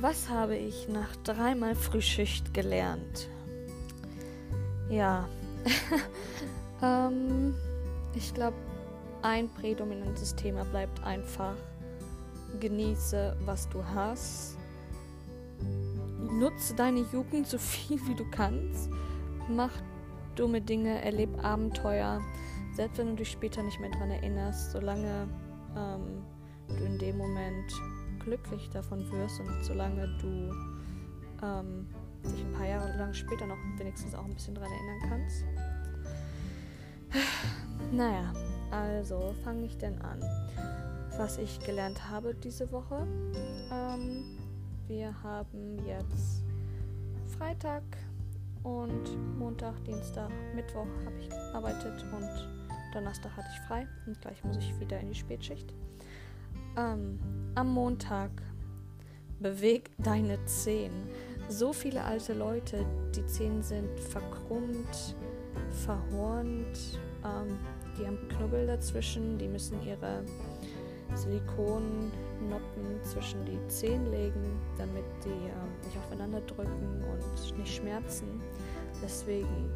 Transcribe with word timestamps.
Was 0.00 0.30
habe 0.30 0.56
ich 0.56 0.88
nach 0.88 1.14
dreimal 1.24 1.74
Frühschicht 1.74 2.54
gelernt? 2.54 3.28
Ja, 4.88 5.28
ähm, 6.82 7.54
ich 8.14 8.32
glaube, 8.32 8.56
ein 9.20 9.50
prädominantes 9.50 10.34
Thema 10.34 10.64
bleibt 10.64 11.04
einfach, 11.04 11.54
genieße, 12.60 13.36
was 13.44 13.68
du 13.68 13.84
hast. 13.84 14.56
Nutze 16.18 16.74
deine 16.74 17.00
Jugend 17.12 17.46
so 17.46 17.58
viel 17.58 18.00
wie 18.06 18.14
du 18.14 18.24
kannst. 18.30 18.88
Mach 19.50 19.72
dumme 20.34 20.62
Dinge, 20.62 21.02
erleb 21.04 21.44
Abenteuer. 21.44 22.22
Selbst 22.74 22.96
wenn 22.96 23.08
du 23.08 23.16
dich 23.16 23.32
später 23.32 23.62
nicht 23.62 23.78
mehr 23.78 23.90
daran 23.90 24.12
erinnerst, 24.12 24.70
solange 24.70 25.28
ähm, 25.76 26.22
du 26.68 26.84
in 26.84 26.98
dem 26.98 27.18
Moment 27.18 27.70
glücklich 28.30 28.70
davon 28.70 29.10
wirst 29.10 29.40
und 29.40 29.64
solange 29.64 30.06
du 30.20 30.54
ähm, 31.42 31.86
dich 32.24 32.44
ein 32.44 32.52
paar 32.52 32.66
Jahre 32.66 32.96
lang 32.96 33.12
später 33.12 33.44
noch 33.44 33.56
wenigstens 33.76 34.14
auch 34.14 34.24
ein 34.24 34.32
bisschen 34.32 34.54
daran 34.54 34.70
erinnern 34.70 35.10
kannst. 35.10 35.44
Naja, 37.92 38.32
also 38.70 39.34
fange 39.42 39.64
ich 39.64 39.76
denn 39.76 40.00
an. 40.02 40.20
Was 41.18 41.38
ich 41.38 41.58
gelernt 41.60 42.08
habe 42.08 42.34
diese 42.34 42.70
Woche. 42.70 43.04
Ähm, 43.72 44.38
wir 44.86 45.12
haben 45.24 45.84
jetzt 45.84 46.44
Freitag 47.36 47.82
und 48.62 49.38
Montag, 49.38 49.74
Dienstag, 49.84 50.30
Mittwoch 50.54 50.86
habe 51.04 51.18
ich 51.18 51.28
gearbeitet 51.30 52.04
und 52.12 52.48
Donnerstag 52.94 53.36
hatte 53.36 53.48
ich 53.52 53.60
frei 53.66 53.88
und 54.06 54.20
gleich 54.20 54.44
muss 54.44 54.58
ich 54.58 54.78
wieder 54.78 55.00
in 55.00 55.08
die 55.08 55.18
Spätschicht. 55.18 55.74
Ähm, 56.76 57.18
am 57.54 57.72
Montag 57.72 58.30
beweg 59.40 59.90
deine 59.98 60.44
Zehen. 60.44 60.92
So 61.48 61.72
viele 61.72 62.04
alte 62.04 62.34
Leute, 62.34 62.84
die 63.14 63.26
Zehen 63.26 63.62
sind 63.62 63.98
verkrummt, 63.98 65.16
verhornt, 65.84 67.00
ähm, 67.24 67.58
die 67.98 68.06
haben 68.06 68.18
Knubbel 68.28 68.66
dazwischen, 68.66 69.36
die 69.38 69.48
müssen 69.48 69.82
ihre 69.84 70.22
Silikonnoppen 71.14 73.02
zwischen 73.02 73.44
die 73.44 73.58
Zehen 73.68 74.10
legen, 74.10 74.60
damit 74.78 75.04
die 75.24 75.28
ähm, 75.28 75.84
nicht 75.84 75.96
aufeinander 75.98 76.40
drücken 76.42 77.02
und 77.10 77.58
nicht 77.58 77.74
schmerzen. 77.74 78.40
Deswegen 79.02 79.70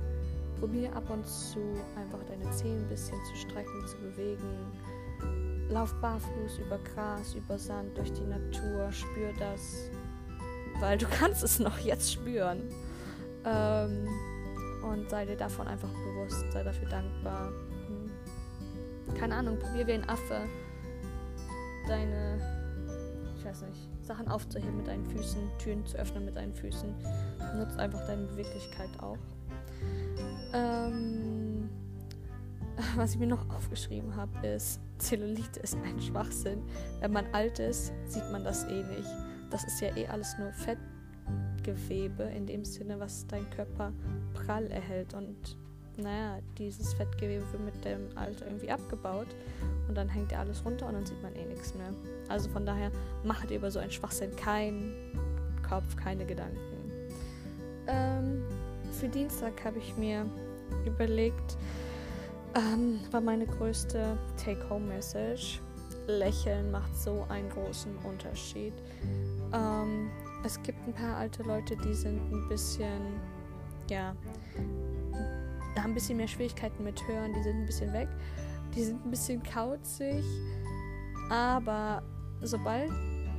probier 0.60 0.94
ab 0.94 1.10
und 1.10 1.26
zu 1.26 1.60
einfach 1.96 2.20
deine 2.28 2.48
Zehen 2.52 2.78
ein 2.78 2.88
bisschen 2.88 3.18
zu 3.24 3.36
strecken, 3.36 3.86
zu 3.86 3.96
bewegen. 3.98 4.72
Lauf 5.70 5.94
barfuß 6.00 6.58
über 6.58 6.78
Gras, 6.78 7.34
über 7.34 7.58
Sand, 7.58 7.96
durch 7.96 8.12
die 8.12 8.24
Natur, 8.24 8.92
spür 8.92 9.32
das, 9.38 9.90
weil 10.80 10.98
du 10.98 11.06
kannst 11.18 11.42
es 11.42 11.58
noch 11.58 11.78
jetzt 11.78 12.12
spüren. 12.12 12.62
Ähm, 13.44 14.08
und 14.82 15.08
sei 15.08 15.24
dir 15.24 15.36
davon 15.36 15.66
einfach 15.66 15.88
bewusst, 15.88 16.44
sei 16.52 16.62
dafür 16.62 16.88
dankbar. 16.88 17.48
Hm. 17.88 19.14
Keine 19.18 19.36
Ahnung, 19.36 19.58
probier 19.58 19.86
wie 19.86 19.92
ein 19.92 20.08
Affe 20.08 20.42
deine, 21.86 22.38
ich 23.38 23.44
weiß 23.44 23.62
nicht, 23.62 23.88
Sachen 24.02 24.28
aufzuheben 24.28 24.76
mit 24.76 24.86
deinen 24.86 25.06
Füßen, 25.06 25.40
Türen 25.58 25.84
zu 25.86 25.96
öffnen 25.96 26.24
mit 26.24 26.36
deinen 26.36 26.54
Füßen. 26.54 26.94
Nutzt 27.56 27.78
einfach 27.78 28.06
deine 28.06 28.26
Beweglichkeit 28.26 28.90
auch. 29.00 29.18
Ähm, 30.52 31.68
was 32.96 33.12
ich 33.12 33.18
mir 33.18 33.26
noch 33.26 33.48
aufgeschrieben 33.56 34.14
habe, 34.16 34.46
ist, 34.46 34.80
Zellulite 34.98 35.60
ist 35.60 35.76
ein 35.76 36.00
Schwachsinn. 36.00 36.62
Wenn 37.00 37.12
man 37.12 37.26
alt 37.32 37.58
ist, 37.58 37.92
sieht 38.06 38.30
man 38.30 38.44
das 38.44 38.64
eh 38.64 38.82
nicht. 38.82 39.08
Das 39.50 39.64
ist 39.64 39.80
ja 39.80 39.94
eh 39.96 40.06
alles 40.06 40.36
nur 40.38 40.52
Fettgewebe 40.52 42.24
in 42.24 42.46
dem 42.46 42.64
Sinne, 42.64 42.98
was 42.98 43.26
dein 43.26 43.48
Körper 43.50 43.92
prall 44.34 44.66
erhält. 44.68 45.14
Und 45.14 45.56
naja, 45.96 46.38
dieses 46.58 46.94
Fettgewebe 46.94 47.44
wird 47.52 47.64
mit 47.64 47.84
dem 47.84 48.16
Alter 48.16 48.46
irgendwie 48.46 48.70
abgebaut 48.70 49.28
und 49.88 49.96
dann 49.96 50.08
hängt 50.08 50.32
ja 50.32 50.40
alles 50.40 50.64
runter 50.64 50.86
und 50.86 50.94
dann 50.94 51.06
sieht 51.06 51.22
man 51.22 51.34
eh 51.36 51.44
nichts 51.44 51.74
mehr. 51.74 51.92
Also 52.28 52.48
von 52.50 52.66
daher 52.66 52.90
macht 53.22 53.50
über 53.50 53.70
so 53.70 53.78
einen 53.78 53.90
Schwachsinn 53.90 54.34
keinen 54.36 54.92
Kopf, 55.68 55.96
keine 55.96 56.24
Gedanken. 56.24 56.58
Ähm, 57.86 58.42
für 58.92 59.08
Dienstag 59.08 59.64
habe 59.64 59.78
ich 59.78 59.96
mir 59.96 60.26
überlegt, 60.86 61.56
ähm, 62.54 63.00
war 63.10 63.20
meine 63.20 63.46
größte 63.46 64.18
Take-Home-Message. 64.42 65.60
Lächeln 66.06 66.70
macht 66.70 66.96
so 66.96 67.24
einen 67.28 67.48
großen 67.48 67.96
Unterschied. 67.98 68.74
Ähm, 69.52 70.10
es 70.44 70.62
gibt 70.62 70.86
ein 70.86 70.92
paar 70.92 71.16
alte 71.16 71.42
Leute, 71.42 71.76
die 71.76 71.94
sind 71.94 72.20
ein 72.30 72.48
bisschen, 72.48 73.20
ja, 73.88 74.14
haben 75.76 75.90
ein 75.90 75.94
bisschen 75.94 76.16
mehr 76.16 76.28
Schwierigkeiten 76.28 76.84
mit 76.84 77.06
Hören, 77.08 77.32
die 77.32 77.42
sind 77.42 77.56
ein 77.56 77.66
bisschen 77.66 77.92
weg. 77.92 78.08
Die 78.74 78.82
sind 78.82 79.04
ein 79.04 79.10
bisschen 79.10 79.42
kauzig, 79.42 80.24
aber 81.30 82.02
sobald 82.42 82.90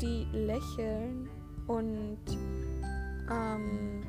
die 0.02 0.26
lächeln 0.32 1.30
und 1.68 2.20
ähm, 3.30 4.05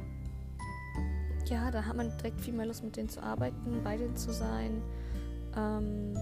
ja, 1.49 1.71
da 1.71 1.85
hat 1.85 1.97
man 1.97 2.17
direkt 2.19 2.41
viel 2.41 2.55
mehr 2.55 2.67
Lust 2.67 2.83
mit 2.85 2.97
denen 2.97 3.09
zu 3.09 3.23
arbeiten, 3.23 3.83
bei 3.83 3.97
denen 3.97 4.17
zu 4.17 4.33
sein. 4.33 4.83
Ähm, 5.57 6.17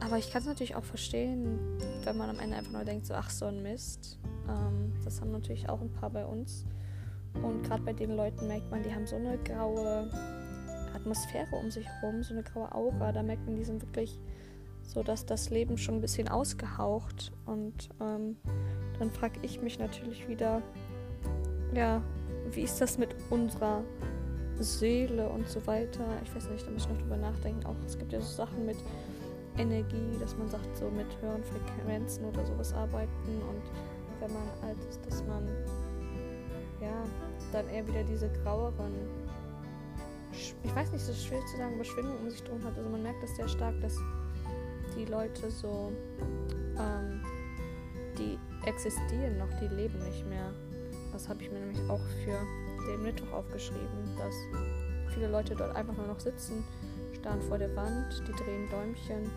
aber 0.00 0.16
ich 0.16 0.30
kann 0.30 0.40
es 0.40 0.48
natürlich 0.48 0.74
auch 0.74 0.84
verstehen, 0.84 1.58
wenn 2.04 2.16
man 2.16 2.30
am 2.30 2.38
Ende 2.38 2.56
einfach 2.56 2.72
nur 2.72 2.84
denkt, 2.84 3.06
so 3.06 3.14
ach 3.14 3.30
so 3.30 3.46
ein 3.46 3.62
Mist. 3.62 4.18
Ähm, 4.48 4.92
das 5.04 5.20
haben 5.20 5.32
natürlich 5.32 5.68
auch 5.68 5.80
ein 5.80 5.92
paar 5.92 6.10
bei 6.10 6.24
uns. 6.24 6.64
Und 7.42 7.62
gerade 7.62 7.82
bei 7.82 7.92
den 7.92 8.16
Leuten 8.16 8.46
merkt 8.46 8.70
man, 8.70 8.82
die 8.82 8.94
haben 8.94 9.06
so 9.06 9.16
eine 9.16 9.38
graue 9.38 10.10
Atmosphäre 10.94 11.54
um 11.56 11.70
sich 11.70 11.86
herum, 11.86 12.22
so 12.22 12.32
eine 12.32 12.42
graue 12.42 12.72
Aura. 12.74 13.12
Da 13.12 13.22
merkt 13.22 13.44
man, 13.46 13.56
die 13.56 13.64
sind 13.64 13.82
wirklich 13.82 14.18
so, 14.82 15.02
dass 15.02 15.26
das 15.26 15.50
Leben 15.50 15.76
schon 15.76 15.96
ein 15.96 16.00
bisschen 16.00 16.28
ausgehaucht. 16.28 17.32
Und 17.46 17.90
ähm, 18.00 18.36
dann 18.98 19.10
frage 19.10 19.40
ich 19.42 19.60
mich 19.60 19.78
natürlich 19.78 20.28
wieder, 20.28 20.62
ja, 21.74 22.02
wie 22.50 22.62
ist 22.62 22.80
das 22.80 22.98
mit 22.98 23.14
unserer 23.30 23.82
Seele 24.58 25.28
und 25.28 25.48
so 25.48 25.64
weiter? 25.66 26.04
Ich 26.24 26.34
weiß 26.34 26.48
nicht, 26.50 26.66
da 26.66 26.70
muss 26.70 26.84
ich 26.84 26.88
noch 26.88 26.98
drüber 26.98 27.16
nachdenken. 27.16 27.64
Auch 27.66 27.76
es 27.86 27.98
gibt 27.98 28.12
ja 28.12 28.20
so 28.20 28.28
Sachen 28.28 28.66
mit 28.66 28.76
Energie, 29.56 30.16
dass 30.20 30.36
man 30.36 30.48
sagt, 30.48 30.76
so 30.76 30.90
mit 30.90 31.06
höheren 31.20 31.42
Frequenzen 31.44 32.24
oder 32.24 32.44
sowas 32.46 32.72
arbeiten. 32.72 33.10
Und 33.26 33.62
wenn 34.20 34.32
man 34.32 34.48
alt 34.62 34.78
ist, 34.88 35.04
dass 35.06 35.24
man 35.26 35.46
ja 36.80 37.04
dann 37.52 37.68
eher 37.68 37.86
wieder 37.86 38.04
diese 38.04 38.28
graueren 38.42 38.92
ich 40.62 40.74
weiß 40.74 40.92
nicht, 40.92 41.08
ist 41.08 41.24
schwer 41.24 41.44
zu 41.46 41.56
sagen, 41.56 41.74
aber 41.74 41.84
Schwingung 41.84 42.18
um 42.22 42.30
sich 42.30 42.42
drum 42.42 42.62
hat. 42.64 42.76
Also 42.76 42.88
man 42.88 43.02
merkt 43.02 43.22
das 43.22 43.34
sehr 43.36 43.48
stark, 43.48 43.74
dass 43.80 43.96
die 44.96 45.04
Leute 45.06 45.50
so, 45.50 45.92
ähm, 46.78 47.22
die 48.16 48.38
existieren 48.66 49.38
noch, 49.38 49.48
die 49.60 49.68
leben 49.68 49.98
nicht 50.04 50.26
mehr. 50.28 50.52
Das 51.12 51.28
habe 51.28 51.42
ich 51.42 51.50
mir 51.50 51.60
nämlich 51.60 51.80
auch 51.88 52.00
für 52.24 52.38
den 52.86 53.02
Mittwoch 53.02 53.32
aufgeschrieben, 53.32 54.16
dass 54.16 54.34
viele 55.14 55.28
Leute 55.28 55.54
dort 55.54 55.74
einfach 55.74 55.96
nur 55.96 56.06
noch 56.06 56.20
sitzen, 56.20 56.64
starren 57.18 57.40
vor 57.42 57.58
der 57.58 57.74
Wand, 57.74 58.22
die 58.26 58.32
drehen 58.32 58.68
Däumchen. 58.70 59.30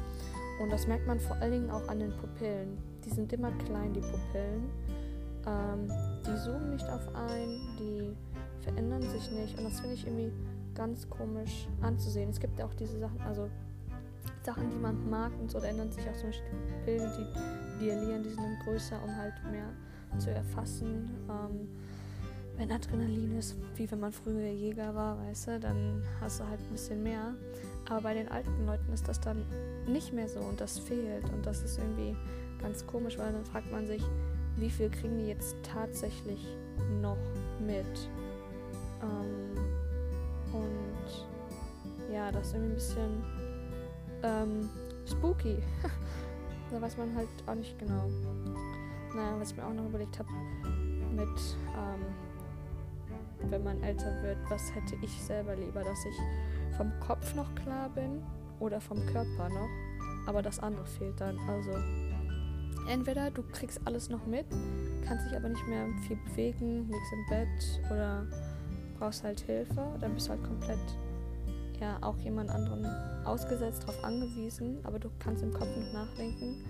Und 0.61 0.71
das 0.71 0.87
merkt 0.87 1.07
man 1.07 1.19
vor 1.19 1.35
allen 1.37 1.51
Dingen 1.51 1.71
auch 1.71 1.87
an 1.87 1.99
den 1.99 2.11
Pupillen. 2.17 2.77
Die 3.03 3.09
sind 3.09 3.33
immer 3.33 3.51
klein, 3.65 3.93
die 3.93 4.01
Pupillen. 4.01 4.69
Ähm, 5.47 5.91
die 6.25 6.35
zoomen 6.43 6.71
nicht 6.71 6.87
auf 6.87 7.15
ein, 7.15 7.59
die 7.79 8.15
verändern 8.61 9.01
sich 9.01 9.31
nicht. 9.31 9.57
Und 9.57 9.65
das 9.65 9.79
finde 9.79 9.95
ich 9.95 10.05
irgendwie 10.05 10.31
ganz 10.75 11.09
komisch 11.09 11.67
anzusehen. 11.81 12.29
Es 12.29 12.39
gibt 12.39 12.59
ja 12.59 12.65
auch 12.65 12.73
diese 12.75 12.99
Sachen, 12.99 13.19
also 13.21 13.49
Sachen, 14.43 14.69
die 14.69 14.77
man 14.77 15.09
mag 15.09 15.31
und 15.39 15.51
so, 15.51 15.59
da 15.59 15.67
ändern 15.67 15.91
sich 15.91 16.07
auch 16.07 16.17
zum 16.17 16.29
Beispiel 16.29 16.51
Pillen, 16.85 17.11
die 17.17 17.85
dialieren, 17.85 18.23
die 18.23 18.29
sind 18.29 18.41
dann 18.43 18.59
größer, 18.63 18.95
um 19.03 19.15
halt 19.15 19.33
mehr 19.51 19.69
zu 20.19 20.31
erfassen. 20.31 21.09
Ähm, 21.29 21.69
wenn 22.61 22.71
Adrenalin 22.71 23.39
ist, 23.39 23.55
wie 23.75 23.89
wenn 23.89 23.99
man 23.99 24.11
früher 24.11 24.51
Jäger 24.51 24.93
war, 24.93 25.17
weißt 25.17 25.47
du, 25.47 25.59
dann 25.59 26.03
hast 26.19 26.39
du 26.39 26.47
halt 26.47 26.59
ein 26.59 26.71
bisschen 26.71 27.01
mehr. 27.01 27.33
Aber 27.89 28.01
bei 28.01 28.13
den 28.13 28.27
alten 28.27 28.67
Leuten 28.67 28.93
ist 28.93 29.07
das 29.07 29.19
dann 29.19 29.43
nicht 29.87 30.13
mehr 30.13 30.29
so 30.29 30.39
und 30.41 30.61
das 30.61 30.77
fehlt. 30.77 31.23
Und 31.33 31.43
das 31.43 31.63
ist 31.63 31.79
irgendwie 31.79 32.15
ganz 32.61 32.85
komisch, 32.85 33.17
weil 33.17 33.33
dann 33.33 33.43
fragt 33.45 33.71
man 33.71 33.87
sich, 33.87 34.03
wie 34.57 34.69
viel 34.69 34.91
kriegen 34.91 35.17
die 35.17 35.25
jetzt 35.25 35.55
tatsächlich 35.63 36.55
noch 37.01 37.17
mit? 37.59 38.09
Ähm, 39.01 39.57
und 40.53 42.13
ja, 42.13 42.31
das 42.31 42.49
ist 42.49 42.53
irgendwie 42.53 42.73
ein 42.73 42.75
bisschen 42.75 43.23
ähm, 44.21 44.69
spooky. 45.07 45.57
da 46.71 46.79
weiß 46.79 46.95
man 46.97 47.15
halt 47.15 47.27
auch 47.47 47.55
nicht 47.55 47.79
genau. 47.79 48.07
Naja, 49.15 49.39
was 49.39 49.49
ich 49.49 49.57
mir 49.57 49.65
auch 49.65 49.73
noch 49.73 49.85
überlegt 49.85 50.19
habe, 50.19 50.29
mit, 51.15 51.27
ähm, 51.75 52.05
wenn 53.49 53.63
man 53.63 53.81
älter 53.83 54.21
wird, 54.23 54.37
was 54.49 54.73
hätte 54.75 54.95
ich 55.01 55.11
selber 55.21 55.55
lieber, 55.55 55.83
dass 55.83 56.05
ich 56.05 56.15
vom 56.77 56.91
Kopf 56.99 57.35
noch 57.35 57.53
klar 57.55 57.89
bin 57.89 58.21
oder 58.59 58.79
vom 58.79 59.05
Körper 59.07 59.49
noch, 59.49 59.69
aber 60.27 60.41
das 60.41 60.59
andere 60.59 60.85
fehlt 60.85 61.19
dann. 61.19 61.37
Also 61.47 61.71
entweder 62.87 63.31
du 63.31 63.43
kriegst 63.43 63.81
alles 63.85 64.09
noch 64.09 64.25
mit, 64.25 64.45
kannst 65.05 65.25
dich 65.27 65.35
aber 65.35 65.49
nicht 65.49 65.67
mehr 65.67 65.87
viel 66.07 66.17
bewegen, 66.17 66.87
liegst 66.89 67.13
im 67.13 67.25
Bett 67.29 67.81
oder 67.91 68.27
brauchst 68.99 69.23
halt 69.23 69.39
Hilfe, 69.41 69.83
dann 69.99 70.13
bist 70.13 70.27
du 70.27 70.31
halt 70.31 70.43
komplett 70.43 70.79
ja 71.81 71.97
auch 72.01 72.17
jemand 72.19 72.49
anderen 72.49 72.85
ausgesetzt, 73.25 73.83
darauf 73.83 74.03
angewiesen, 74.03 74.77
aber 74.83 74.99
du 74.99 75.09
kannst 75.19 75.43
im 75.43 75.51
Kopf 75.51 75.67
noch 75.75 75.93
nachdenken. 75.93 76.63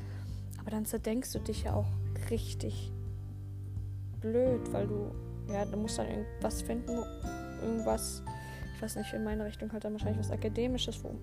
Aber 0.60 0.72
dann 0.72 0.86
zerdenkst 0.86 1.34
du 1.34 1.40
dich 1.40 1.64
ja 1.64 1.74
auch 1.74 1.88
richtig 2.30 2.92
blöd, 4.22 4.62
weil 4.72 4.88
du, 4.88 5.12
ja, 5.54 5.66
du 5.66 5.78
musst 5.78 5.98
dann 5.98 6.08
irgendwas 6.08 6.62
finden, 6.62 6.98
irgendwas, 7.62 8.24
ich 8.76 8.82
weiß 8.82 8.96
nicht, 8.96 9.14
in 9.14 9.24
meine 9.24 9.46
Richtung 9.46 9.72
halt 9.72 9.84
dann 9.84 9.94
wahrscheinlich 9.94 10.20
was 10.20 10.32
Akademisches 10.32 11.04
wo, 11.04 11.16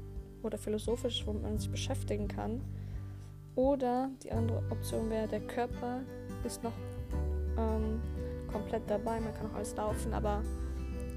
oder 0.43 0.59
Philosophisches, 0.59 1.27
womit 1.27 1.43
man 1.43 1.59
sich 1.59 1.71
beschäftigen 1.71 2.29
kann. 2.29 2.61
Oder 3.55 4.11
die 4.23 4.31
andere 4.31 4.63
Option 4.71 5.11
wäre, 5.11 5.27
der 5.27 5.41
Körper 5.41 6.01
ist 6.45 6.63
noch 6.63 6.73
ähm, 7.57 8.01
komplett 8.51 8.89
dabei, 8.89 9.21
man 9.21 9.35
kann 9.35 9.51
auch 9.51 9.55
alles 9.55 9.75
laufen, 9.77 10.15
aber 10.15 10.43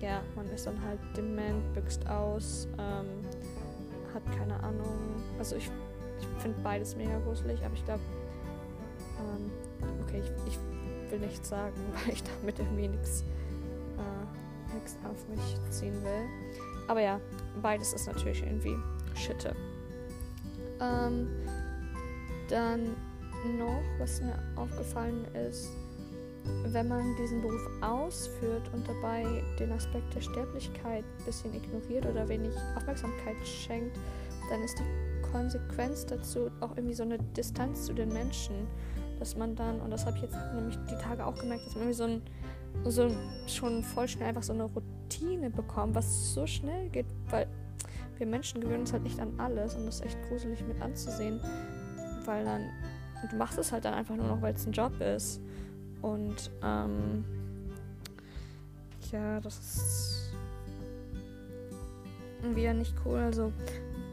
ja, 0.01 0.21
man 0.35 0.49
ist 0.49 0.65
dann 0.65 0.83
halt 0.83 0.99
dement, 1.15 1.73
büxt 1.73 2.07
aus, 2.07 2.67
ähm, 2.79 3.23
hat 4.13 4.23
keine 4.37 4.61
Ahnung. 4.63 5.21
Also 5.37 5.55
ich, 5.55 5.69
ich 6.19 6.27
finde 6.41 6.59
beides 6.63 6.95
mega 6.95 7.19
gruselig, 7.19 7.63
aber 7.63 7.75
ich 7.75 7.85
glaube, 7.85 8.01
ähm, 9.19 9.51
okay, 10.03 10.21
ich, 10.23 10.53
ich, 10.53 10.59
will 11.11 11.19
nichts 11.19 11.49
sagen, 11.49 11.75
weil 12.05 12.13
ich 12.13 12.23
damit 12.23 12.59
irgendwie 12.59 12.87
nichts 12.87 13.23
äh, 13.97 15.07
auf 15.07 15.27
mich 15.29 15.71
ziehen 15.71 16.01
will. 16.03 16.25
Aber 16.87 17.01
ja, 17.01 17.19
beides 17.61 17.93
ist 17.93 18.07
natürlich 18.07 18.43
irgendwie 18.43 18.75
Schitte. 19.15 19.55
Ähm, 20.79 21.27
dann 22.49 22.95
noch, 23.57 23.81
was 23.97 24.21
mir 24.21 24.37
aufgefallen 24.55 25.25
ist, 25.49 25.69
wenn 26.65 26.87
man 26.87 27.15
diesen 27.17 27.41
Beruf 27.41 27.69
ausführt 27.81 28.69
und 28.73 28.87
dabei 28.87 29.43
den 29.59 29.71
Aspekt 29.71 30.13
der 30.15 30.21
Sterblichkeit 30.21 31.03
ein 31.03 31.25
bisschen 31.25 31.53
ignoriert 31.53 32.05
oder 32.05 32.27
wenig 32.27 32.51
Aufmerksamkeit 32.75 33.35
schenkt, 33.45 33.97
dann 34.49 34.61
ist 34.63 34.79
die 34.79 35.31
Konsequenz 35.31 36.05
dazu 36.05 36.49
auch 36.59 36.75
irgendwie 36.75 36.95
so 36.95 37.03
eine 37.03 37.19
Distanz 37.19 37.85
zu 37.85 37.93
den 37.93 38.09
Menschen, 38.09 38.67
dass 39.21 39.37
man 39.37 39.55
dann, 39.55 39.79
und 39.79 39.91
das 39.91 40.07
habe 40.07 40.17
ich 40.17 40.23
jetzt 40.23 40.35
nämlich 40.55 40.77
die 40.89 40.95
Tage 40.95 41.23
auch 41.23 41.35
gemerkt, 41.35 41.67
dass 41.67 41.75
man 41.75 41.83
irgendwie 41.83 41.97
so 41.97 42.03
ein, 42.05 42.21
so 42.85 43.15
schon 43.47 43.83
voll 43.83 44.07
schnell 44.07 44.29
einfach 44.29 44.41
so 44.41 44.51
eine 44.51 44.63
Routine 44.63 45.51
bekommt, 45.51 45.93
was 45.93 46.33
so 46.33 46.47
schnell 46.47 46.89
geht, 46.89 47.05
weil 47.29 47.47
wir 48.17 48.25
Menschen 48.25 48.61
gewöhnen 48.61 48.81
uns 48.81 48.93
halt 48.93 49.03
nicht 49.03 49.19
an 49.19 49.39
alles 49.39 49.75
und 49.75 49.85
das 49.85 49.95
ist 49.95 50.05
echt 50.05 50.17
gruselig 50.27 50.65
mit 50.67 50.81
anzusehen, 50.81 51.39
weil 52.25 52.43
dann, 52.43 52.63
du 53.29 53.35
machst 53.35 53.59
es 53.59 53.71
halt 53.71 53.85
dann 53.85 53.93
einfach 53.93 54.15
nur 54.15 54.25
noch, 54.25 54.41
weil 54.41 54.55
es 54.55 54.65
ein 54.65 54.71
Job 54.71 54.99
ist. 54.99 55.39
Und 56.01 56.49
ähm, 56.63 57.23
ja, 59.11 59.39
das 59.39 59.59
ist 59.59 60.33
wieder 62.55 62.73
nicht 62.73 62.95
cool. 63.05 63.19
Also 63.19 63.53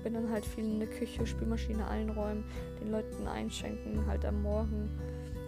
bin 0.03 0.15
dann 0.15 0.31
halt 0.31 0.45
viel 0.45 0.65
in 0.65 0.79
der 0.79 0.89
Küche, 0.89 1.27
Spülmaschine 1.27 1.87
einräumen, 1.87 2.45
den 2.81 2.91
Leuten 2.91 3.27
einschenken, 3.27 4.07
halt 4.07 4.25
am 4.25 4.43
Morgen. 4.43 4.91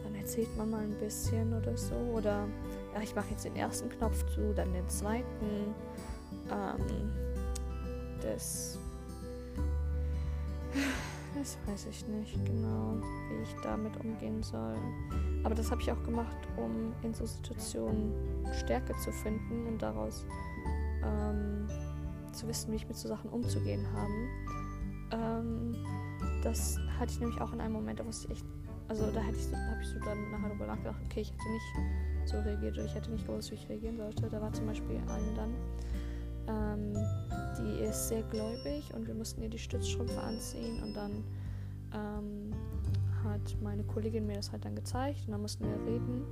Dann 0.04 0.14
erzählt 0.14 0.54
man 0.56 0.70
mal 0.70 0.82
ein 0.82 0.98
bisschen 0.98 1.52
oder 1.54 1.76
so. 1.76 1.94
Oder 1.94 2.46
ja, 2.94 3.02
ich 3.02 3.14
mache 3.14 3.30
jetzt 3.30 3.44
den 3.44 3.56
ersten 3.56 3.88
Knopf 3.88 4.24
zu, 4.34 4.52
dann 4.54 4.72
den 4.72 4.88
zweiten. 4.88 5.74
Ähm, 6.50 7.10
das 8.22 8.78
das 11.34 11.56
weiß 11.66 11.86
ich 11.86 12.06
nicht 12.08 12.44
genau, 12.44 12.96
wie 13.28 13.42
ich 13.42 13.54
damit 13.62 13.96
umgehen 14.04 14.42
soll. 14.42 14.76
Aber 15.44 15.54
das 15.54 15.70
habe 15.70 15.80
ich 15.80 15.90
auch 15.90 16.02
gemacht, 16.02 16.36
um 16.56 16.92
in 17.02 17.14
so 17.14 17.24
Situationen 17.24 18.12
Stärke 18.52 18.94
zu 18.98 19.12
finden 19.12 19.66
und 19.66 19.80
daraus 19.80 20.24
ähm, 21.04 21.68
zu 22.32 22.46
wissen, 22.48 22.72
wie 22.72 22.76
ich 22.76 22.88
mit 22.88 22.96
so 22.96 23.08
Sachen 23.08 23.30
umzugehen 23.30 23.86
habe. 23.92 24.12
Ähm, 25.12 25.76
das 26.42 26.78
hatte 26.98 27.12
ich 27.12 27.20
nämlich 27.20 27.40
auch 27.40 27.52
in 27.52 27.60
einem 27.60 27.74
Moment, 27.74 28.00
da 28.00 28.06
wusste 28.06 28.26
ich 28.26 28.38
echt, 28.38 28.46
also 28.88 29.10
da 29.10 29.20
hätte 29.20 29.36
ich 29.36 29.46
so, 29.46 29.56
habe 29.56 29.80
ich 29.82 29.88
so 29.88 29.98
dann 30.00 30.30
nachher 30.30 30.48
darüber 30.48 30.66
nachgedacht, 30.66 31.00
okay, 31.04 31.20
ich 31.20 31.32
hätte 31.32 31.50
nicht 31.50 32.28
so 32.28 32.38
reagiert 32.40 32.74
oder 32.74 32.84
ich 32.84 32.94
hätte 32.94 33.10
nicht 33.10 33.26
gewusst, 33.26 33.50
wie 33.50 33.54
ich 33.54 33.68
reagieren 33.68 33.96
sollte. 33.96 34.28
Da 34.28 34.40
war 34.40 34.52
zum 34.52 34.66
Beispiel 34.66 34.96
ein 34.96 35.34
dann, 35.36 35.54
ähm, 36.48 36.94
die 37.58 37.84
ist 37.84 38.08
sehr 38.08 38.22
gläubig 38.24 38.92
und 38.94 39.06
wir 39.06 39.14
mussten 39.14 39.42
ihr 39.42 39.50
die 39.50 39.58
Stützstrümpfe 39.58 40.20
anziehen 40.20 40.82
und 40.82 40.94
dann 40.94 41.24
ähm, 41.92 42.49
hat 43.30 43.56
meine 43.62 43.84
Kollegin 43.84 44.26
mir 44.26 44.36
das 44.36 44.52
halt 44.52 44.64
dann 44.64 44.74
gezeigt 44.74 45.22
und 45.26 45.32
dann 45.32 45.42
mussten 45.42 45.64
wir 45.64 45.92
reden 45.92 46.24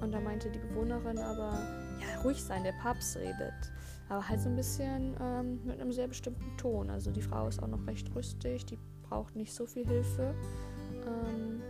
und 0.00 0.12
da 0.12 0.20
meinte 0.20 0.50
die 0.50 0.58
Bewohnerin 0.58 1.18
aber, 1.18 1.52
ja, 2.00 2.20
ruhig 2.22 2.42
sein, 2.42 2.64
der 2.64 2.72
Papst 2.82 3.16
redet. 3.16 3.72
Aber 4.08 4.28
halt 4.28 4.40
so 4.40 4.48
ein 4.48 4.56
bisschen 4.56 5.16
ähm, 5.20 5.60
mit 5.64 5.80
einem 5.80 5.92
sehr 5.92 6.08
bestimmten 6.08 6.56
Ton. 6.58 6.90
Also 6.90 7.10
die 7.10 7.22
Frau 7.22 7.46
ist 7.46 7.62
auch 7.62 7.68
noch 7.68 7.86
recht 7.86 8.14
rüstig, 8.14 8.66
die 8.66 8.78
braucht 9.08 9.36
nicht 9.36 9.54
so 9.54 9.64
viel 9.64 9.86
Hilfe. 9.86 10.34
Ähm, 11.06 11.62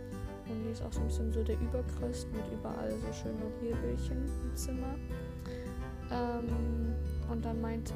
und 0.49 0.63
die 0.65 0.71
ist 0.71 0.81
auch 0.81 0.91
so 0.91 0.99
ein 1.01 1.07
bisschen 1.07 1.31
so 1.31 1.43
der 1.43 1.59
Überchrist 1.59 2.27
mit 2.33 2.43
überall 2.51 2.91
so 2.91 3.13
schöne 3.13 3.43
Rierbildchen 3.61 4.25
im 4.43 4.55
Zimmer. 4.55 4.95
Ähm, 6.11 6.95
und 7.31 7.45
dann 7.45 7.61
meinte 7.61 7.93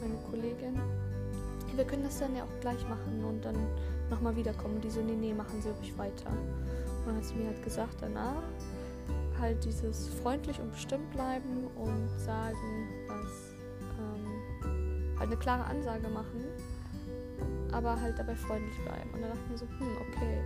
meine 0.00 0.16
Kollegin, 0.30 0.80
wir 1.74 1.84
können 1.84 2.04
das 2.04 2.18
dann 2.18 2.34
ja 2.36 2.44
auch 2.44 2.60
gleich 2.60 2.88
machen 2.88 3.24
und 3.24 3.44
dann 3.44 3.56
nochmal 4.10 4.36
wiederkommen. 4.36 4.76
Und 4.76 4.84
die 4.84 4.90
so, 4.90 5.00
nee, 5.00 5.16
nee, 5.16 5.34
machen 5.34 5.60
Sie 5.60 5.70
ruhig 5.70 5.96
weiter. 5.98 6.30
Und 6.30 7.06
dann 7.06 7.16
hat 7.16 7.24
sie 7.24 7.34
mir 7.34 7.48
halt 7.48 7.62
gesagt 7.62 7.96
danach, 8.00 8.42
halt 9.40 9.64
dieses 9.64 10.08
freundlich 10.22 10.60
und 10.60 10.70
bestimmt 10.70 11.10
bleiben 11.10 11.66
und 11.76 12.08
sagen, 12.18 12.88
was, 13.08 13.54
ähm, 13.98 15.18
halt 15.18 15.30
eine 15.30 15.36
klare 15.36 15.64
Ansage 15.64 16.08
machen, 16.08 16.44
aber 17.72 18.00
halt 18.00 18.18
dabei 18.18 18.36
freundlich 18.36 18.78
bleiben. 18.84 19.10
Und 19.12 19.22
dann 19.22 19.30
dachte 19.30 19.40
ich 19.46 19.50
mir 19.50 19.58
so, 19.58 19.66
hm, 19.66 19.96
okay, 20.08 20.42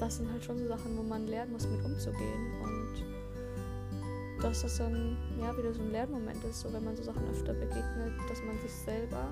das 0.00 0.16
sind 0.16 0.32
halt 0.32 0.42
schon 0.44 0.58
so 0.58 0.66
Sachen, 0.68 0.96
wo 0.96 1.02
man 1.02 1.26
lernen 1.26 1.52
muss, 1.52 1.68
mit 1.68 1.84
umzugehen. 1.84 2.52
Und 2.62 4.42
dass 4.42 4.62
das 4.62 4.78
dann 4.78 5.16
ja 5.40 5.56
wieder 5.56 5.72
so 5.74 5.82
ein 5.82 5.90
Lernmoment 5.90 6.42
ist, 6.44 6.60
so 6.60 6.72
wenn 6.72 6.84
man 6.84 6.96
so 6.96 7.02
Sachen 7.02 7.28
öfter 7.28 7.52
begegnet, 7.52 8.12
dass 8.28 8.42
man 8.42 8.58
sich 8.60 8.72
selber 8.72 9.28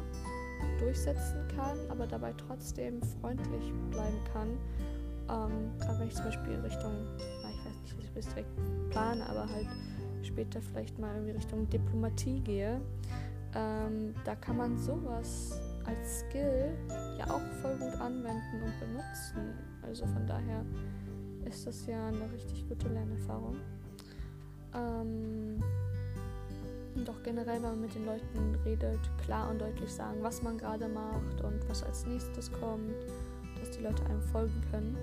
durchsetzen 0.79 1.47
kann, 1.55 1.79
aber 1.89 2.07
dabei 2.07 2.33
trotzdem 2.35 3.01
freundlich 3.21 3.73
bleiben 3.91 4.19
kann. 4.33 4.49
Ähm, 5.29 5.71
Gerade 5.79 6.01
wenn 6.01 6.09
ich 6.09 6.15
zum 6.15 6.25
Beispiel 6.27 6.53
in 6.55 6.61
Richtung, 6.61 6.93
na, 7.43 7.51
ich 7.51 7.65
weiß 7.65 7.97
nicht, 7.97 8.17
was 8.17 8.27
ich 8.27 8.33
direkt 8.33 8.91
plane, 8.91 9.27
aber 9.29 9.49
halt 9.49 9.69
später 10.23 10.61
vielleicht 10.61 10.99
mal 10.99 11.15
irgendwie 11.15 11.33
Richtung 11.33 11.69
Diplomatie 11.69 12.41
gehe, 12.41 12.81
ähm, 13.55 14.15
da 14.25 14.35
kann 14.35 14.57
man 14.57 14.79
sowas 14.79 15.59
als 15.85 16.21
Skill 16.21 16.77
ja 17.19 17.25
auch 17.27 17.41
voll 17.63 17.77
gut 17.77 17.95
anwenden 18.01 18.63
und 18.63 18.81
benutzen. 18.81 19.55
Also 19.83 20.05
von 20.07 20.27
daher 20.27 20.65
ist 21.45 21.67
das 21.67 21.87
ja 21.87 22.09
eine 22.09 22.31
richtig 22.33 22.69
gute 22.69 22.89
Lernerfahrung. 22.89 23.57
Ähm, 24.75 25.63
und 26.97 27.11
auch 27.11 27.23
generell, 27.23 27.57
wenn 27.57 27.71
man 27.71 27.81
mit 27.81 27.95
den 27.95 28.07
Leuten 28.07 28.59
redet, 28.65 29.01
klar 29.25 29.51
und 29.51 29.61
deutlich 29.61 29.93
sagen, 29.93 30.19
was 30.23 30.43
man 30.43 30.59
gerade 30.59 30.89
macht 30.89 31.43
und 31.43 31.69
was 31.69 31.83
als 31.83 32.07
nächstes 32.07 32.51
kommt, 32.53 33.05
dass 33.61 33.71
die 33.71 33.83
Leute 33.83 34.05
einem 34.07 34.23
folgen 34.23 34.63
können. 34.71 34.97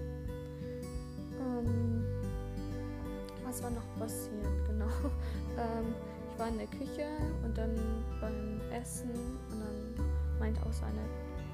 Ähm, 1.39 2.03
was 3.45 3.61
war 3.63 3.69
noch 3.69 3.95
passiert? 3.97 4.65
Genau. 4.67 4.87
Ähm, 5.55 5.93
ich 6.31 6.39
war 6.39 6.47
in 6.47 6.57
der 6.57 6.65
Küche 6.65 7.05
und 7.45 7.55
dann 7.55 7.75
beim 8.19 8.59
Essen 8.71 9.11
und 9.11 9.59
dann 9.59 10.07
meinte 10.39 10.65
aus 10.65 10.79
seiner 10.79 11.05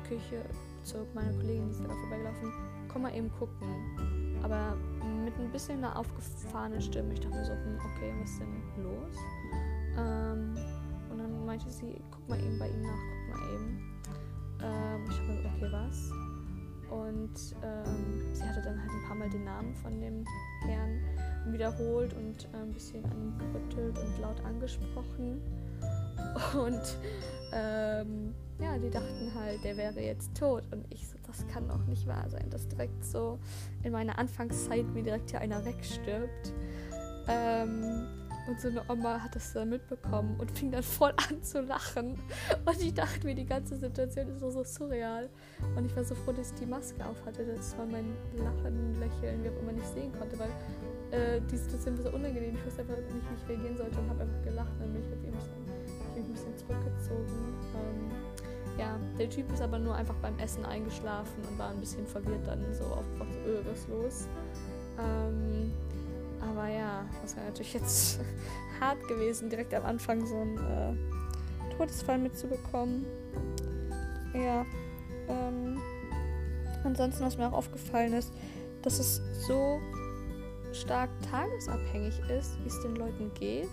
Küche 0.08 0.41
zog 0.84 1.13
meine 1.13 1.34
Kollegin, 1.34 1.67
die 1.67 1.72
ist 1.72 1.84
da 1.84 1.89
vorbeigelaufen, 1.89 2.53
komm 2.88 3.01
mal 3.01 3.13
eben 3.13 3.29
gucken. 3.38 4.39
Aber 4.41 4.77
mit 5.25 5.38
ein 5.38 5.51
bisschen 5.51 5.84
einer 5.84 5.98
aufgefahrenen 5.98 6.81
Stimme. 6.81 7.13
Ich 7.13 7.19
dachte 7.19 7.36
mir 7.36 7.46
so, 7.46 7.51
hm, 7.51 7.77
okay, 7.77 8.13
was 8.22 8.29
ist 8.29 8.39
denn 8.39 8.84
los? 8.84 9.15
Meinte 11.50 11.72
sie, 11.72 12.00
guck 12.12 12.29
mal 12.29 12.39
eben 12.39 12.60
bei 12.60 12.68
ihm 12.70 12.84
nach, 12.84 12.91
guck 12.91 13.36
mal 13.36 13.53
eben. 13.56 13.82
Ähm, 14.62 15.03
ich 15.10 15.18
habe 15.18 15.27
gesagt, 15.36 15.56
okay, 15.58 15.72
was? 15.72 16.12
Und 16.91 17.56
ähm, 17.63 18.36
sie 18.36 18.44
hatte 18.44 18.62
dann 18.62 18.79
halt 18.79 18.91
ein 18.91 19.08
paar 19.08 19.15
Mal 19.15 19.29
den 19.32 19.46
Namen 19.46 19.74
von 19.74 20.00
dem 20.00 20.25
Herrn 20.68 21.01
wiederholt 21.48 22.13
und 22.13 22.48
äh, 22.53 22.58
ein 22.58 22.72
bisschen 22.72 23.03
an 23.06 23.18
ihn 23.20 23.38
gerüttelt 23.39 23.98
und 23.98 24.22
laut 24.22 24.39
angesprochen. 24.46 25.41
Und 26.53 26.98
ähm, 27.51 28.36
ja, 28.60 28.77
die 28.77 28.91
dachten 28.91 29.34
halt, 29.34 29.63
der 29.63 29.75
wäre 29.75 30.00
jetzt 30.00 30.38
tot. 30.38 30.62
Und 30.72 30.86
ich 30.91 31.08
so, 31.08 31.15
das 31.25 31.48
kann 31.48 31.68
doch 31.68 31.84
nicht 31.88 32.06
wahr 32.06 32.29
sein, 32.29 32.48
dass 32.51 32.68
direkt 32.68 33.03
so 33.03 33.39
in 33.82 33.94
meiner 33.94 34.20
Anfangszeit 34.20 34.86
mir 34.94 35.01
direkt 35.01 35.32
hier 35.32 35.41
einer 35.41 35.65
wegstirbt. 35.65 36.53
Ähm, 37.27 38.06
Und 38.50 38.60
so 38.60 38.68
eine 38.68 38.82
Oma 38.89 39.22
hat 39.22 39.36
das 39.36 39.53
dann 39.53 39.70
mitbekommen 39.70 40.36
und 40.39 40.50
fing 40.58 40.72
dann 40.72 40.82
voll 40.82 41.13
an 41.29 41.44
zu 41.44 41.62
lachen. 41.62 42.20
Und 42.65 42.82
ich 42.82 42.96
dachte 42.96 43.24
mir, 43.27 43.36
die 43.36 43.46
ganze 43.46 43.77
Situation 43.77 44.27
ist 44.27 44.39
so, 44.39 44.50
so 44.50 44.63
surreal. 44.63 45.29
Und 45.75 45.86
ich 45.86 45.96
war 45.96 46.03
so 46.03 46.15
froh, 46.15 46.32
dass 46.32 46.51
ich 46.51 46.58
die 46.58 46.65
Maske 46.65 47.06
auf 47.06 47.24
hatte, 47.27 47.46
dass 47.46 47.77
man 47.77 47.91
mein 47.91 48.06
Lachen, 48.38 49.00
Lächeln, 49.00 49.44
wie 49.44 49.50
auch 49.50 49.62
immer 49.62 49.74
nicht 49.74 49.88
sehen 49.94 50.12
konnte, 50.18 50.39
weil 50.39 50.50
äh, 51.12 51.39
die 51.41 51.58
Situation 51.58 51.96
war 51.98 52.06
so 52.06 52.18
unangenehm. 52.18 52.56
Ich 52.56 52.65
wusste 52.65 52.82
einfach 52.82 52.98
nicht, 52.98 53.29
wie 53.29 53.36
ich 53.36 53.50
reagieren 53.50 53.77
sollte 53.77 54.00
und 54.00 54.10
habe 54.10 54.22
einfach 54.24 54.41
gelacht. 54.41 54.72
Und 54.74 54.82
dann 54.82 54.94
bin 54.94 55.03
ich 55.03 55.10
mit 55.10 55.24
ihm 55.27 55.34
ein 56.15 56.34
bisschen 56.34 56.58
zurückgezogen. 56.58 57.53
Ähm, 57.75 58.12
ja, 58.79 58.98
der 59.20 59.29
Typ 59.29 59.51
ist 59.53 59.62
aber 59.62 59.77
nur 59.77 59.94
einfach 59.94 60.15
beim 60.24 60.39
Essen 60.39 60.65
eingeschlafen 60.65 61.44
und 61.48 61.60
war 61.60 61.70
ein 61.70 61.79
bisschen 61.79 62.08
verwirrt 62.08 62.48
dann 62.48 62.65
so 62.74 62.86
aufgewacht, 62.86 63.29
so, 63.32 63.50
öh, 63.51 63.74
ist 63.74 63.89
los? 63.89 64.27
Ähm, 64.98 65.72
aber 66.41 66.67
ja, 66.67 67.05
das 67.22 67.36
wäre 67.36 67.46
natürlich 67.48 67.74
jetzt 67.74 68.19
hart 68.79 69.05
gewesen, 69.08 69.50
direkt 69.50 69.74
am 69.74 69.86
Anfang 69.86 70.25
so 70.25 70.36
einen 70.36 70.58
äh, 70.58 71.75
Todesfall 71.75 72.17
mitzubekommen. 72.17 73.05
Ja. 74.34 74.65
Ähm, 75.27 75.79
ansonsten, 76.84 77.24
was 77.24 77.38
mir 77.38 77.48
auch 77.48 77.53
aufgefallen 77.53 78.13
ist, 78.13 78.31
dass 78.81 79.00
es 79.00 79.22
so 79.48 79.79
stark 80.72 81.10
tagesabhängig 81.29 82.19
ist, 82.29 82.58
wie 82.63 82.67
es 82.67 82.81
den 82.81 82.96
Leuten 82.96 83.31
geht. 83.34 83.69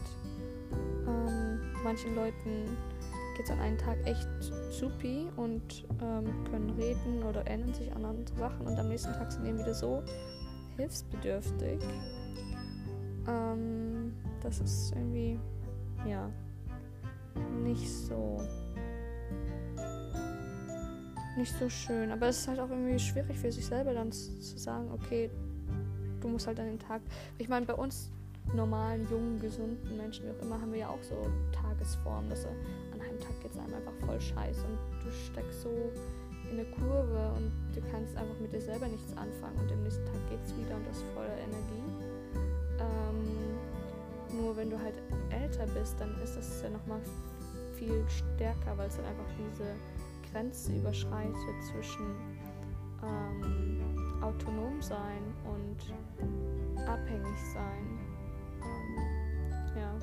Ähm, 1.07 1.61
manchen 1.85 2.15
Leuten 2.15 2.77
geht 3.37 3.47
es 3.47 3.51
an 3.51 3.61
einem 3.61 3.79
Tag 3.79 3.99
echt 4.05 4.29
supi 4.71 5.27
und 5.37 5.85
ähm, 6.03 6.45
können 6.51 6.71
reden 6.79 7.23
oder 7.23 7.47
erinnern 7.47 7.75
sich 7.75 7.95
an 7.95 8.05
andere 8.05 8.37
Sachen 8.37 8.67
und 8.67 8.79
am 8.79 8.89
nächsten 8.89 9.13
Tag 9.13 9.31
sind 9.31 9.45
eben 9.47 9.59
wieder 9.59 9.75
so 9.75 10.03
hilfsbedürftig. 10.77 11.81
Ähm, 13.29 14.15
das 14.43 14.61
ist 14.61 14.93
irgendwie, 14.93 15.39
ja, 16.07 16.31
nicht 17.63 17.89
so. 17.89 18.41
Nicht 21.37 21.53
so 21.59 21.69
schön. 21.69 22.11
Aber 22.13 22.29
es 22.29 22.39
ist 22.39 22.49
halt 22.49 22.61
auch 22.61 22.71
irgendwie 22.71 22.99
schwierig 22.99 23.37
für 23.37 23.53
sich 23.53 23.67
selber 23.67 23.93
dann 23.93 24.11
zu 24.11 24.59
sagen, 24.59 24.91
okay, 24.93 25.31
du 26.21 26.29
musst 26.29 26.47
halt 26.47 26.59
an 26.61 26.67
den 26.67 26.79
Tag. 26.79 27.03
Ich 27.39 27.49
meine, 27.49 27.67
bei 27.67 27.75
uns 27.75 28.11
normalen, 28.55 29.07
jungen, 29.11 29.41
gesunden 29.41 29.97
Menschen, 29.97 30.27
wie 30.27 30.31
auch 30.31 30.43
immer, 30.43 30.61
haben 30.61 30.73
wir 30.73 30.81
ja 30.81 30.89
auch 30.89 31.03
so 31.03 31.15
Tagesformen, 31.53 32.31
dass 32.31 32.47
an 32.47 33.01
einem 33.01 33.19
Tag 33.21 33.41
geht 33.43 33.51
es 33.53 33.59
einem 33.59 33.75
einfach 33.75 33.93
voll 34.07 34.21
scheiße 34.21 34.65
und 34.65 34.79
du 35.05 35.11
steckst 35.11 35.63
so 35.63 35.71
in 36.51 36.61
eine 36.61 36.65
Kurve 36.71 37.33
und 37.37 37.53
du 37.75 37.81
kannst 37.91 38.17
einfach 38.17 38.39
mit 38.41 38.53
dir 38.53 38.61
selber 38.61 38.87
nichts 38.87 39.11
anfangen 39.17 39.59
und 39.59 39.73
am 39.73 39.83
nächsten 39.83 40.05
Tag 40.07 40.31
geht 40.31 40.39
es 40.45 40.57
wieder 40.57 40.77
und 40.77 40.85
du 40.85 40.91
hast 40.91 41.03
voller 41.15 41.37
Energie. 41.39 42.06
Ähm, 42.87 44.41
nur 44.41 44.57
wenn 44.57 44.71
du 44.71 44.79
halt 44.79 44.95
älter 45.31 45.67
bist, 45.67 46.01
dann 46.01 46.21
ist 46.23 46.37
das 46.37 46.63
ja 46.63 46.71
nochmal 46.71 47.01
viel 47.77 48.05
stärker, 48.09 48.77
weil 48.77 48.89
es 48.89 48.97
dann 48.97 49.07
einfach 49.07 49.25
diese 49.39 49.75
Grenze 50.31 50.75
überschreitet 50.75 51.63
zwischen 51.71 52.15
ähm, 53.03 54.23
autonom 54.23 54.81
sein 54.81 55.23
und 55.45 56.87
abhängig 56.87 57.39
sein. 57.53 57.99
Ähm, 58.63 59.77
ja, 59.77 59.95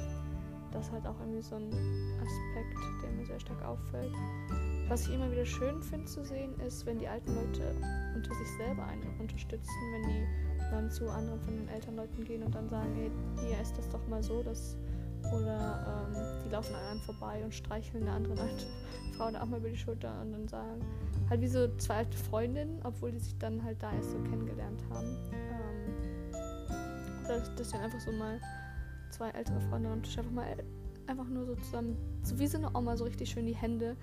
das 0.72 0.88
ist 0.88 0.92
halt 0.92 1.06
auch 1.06 1.20
irgendwie 1.20 1.42
so 1.42 1.56
ein 1.56 1.68
Aspekt, 2.22 3.04
der 3.04 3.12
mir 3.12 3.26
sehr 3.26 3.40
stark 3.40 3.64
auffällt. 3.64 4.14
Was 4.90 5.08
ich 5.08 5.14
immer 5.14 5.32
wieder 5.32 5.46
schön 5.46 5.82
finde 5.82 6.06
zu 6.06 6.24
sehen, 6.26 6.60
ist, 6.60 6.86
wenn 6.86 7.00
die 7.00 7.08
alten 7.08 7.34
Leute 7.34 7.76
unter 8.16 8.34
sich 8.36 8.48
selber 8.58 8.86
einen 8.86 9.20
unterstützen, 9.20 9.72
wenn 9.94 10.10
die 10.10 10.28
dann 10.74 10.90
zu 10.90 11.10
anderen 11.10 11.40
von 11.42 11.56
den 11.56 11.68
Elternleuten 11.68 12.24
gehen 12.24 12.44
und 12.44 12.54
dann 12.54 12.68
sagen, 12.68 12.94
hey, 12.96 13.12
hier 13.48 13.62
ist 13.62 13.78
das 13.78 13.88
doch 13.90 14.06
mal 14.08 14.24
so, 14.24 14.42
dass 14.44 14.78
oder 15.32 16.08
ähm, 16.12 16.44
die 16.46 16.50
laufen 16.50 16.76
an 16.76 16.84
einem 16.92 17.00
vorbei 17.00 17.42
und 17.44 17.54
streicheln 17.54 18.04
eine 18.04 18.12
andere 18.12 18.42
alte 18.42 18.66
Frau 19.16 19.26
auch 19.26 19.46
mal 19.46 19.60
über 19.60 19.70
die 19.70 19.78
Schulter 19.78 20.20
und 20.22 20.32
dann 20.34 20.48
sagen, 20.48 20.82
halt 21.30 21.42
wie 21.42 21.48
so 21.48 21.68
zwei 21.78 21.98
alte 21.98 22.18
Freundinnen, 22.18 22.80
obwohl 22.84 23.12
die 23.12 23.20
sich 23.20 23.38
dann 23.38 23.64
halt 23.64 23.82
da 23.82 23.94
erst 23.94 24.12
so 24.12 24.18
kennengelernt 24.20 24.84
haben. 24.90 25.18
Ähm, 25.32 26.36
oder 27.26 27.40
dass 27.40 27.70
sie 27.70 27.78
einfach 27.78 28.00
so 28.00 28.12
mal 28.12 28.40
zwei 29.12 29.30
ältere 29.30 29.62
Freunde 29.62 29.92
und 29.92 30.06
einfach 30.18 30.32
mal 30.32 30.58
einfach 31.08 31.28
nur 31.28 31.46
so 31.46 31.56
zusammen, 31.56 31.98
so 32.24 32.40
wie 32.40 32.48
so 32.48 32.58
eine 32.58 32.76
Oma, 32.76 32.98
so 32.98 33.04
richtig 33.04 33.30
schön 33.30 33.46
die 33.46 33.56
Hände 33.56 33.96